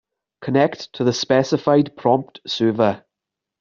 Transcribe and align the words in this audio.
Connect 0.41 0.91
to 0.93 1.03
the 1.03 1.13
specified 1.13 1.95
prompt 1.95 2.39
server. 2.47 3.03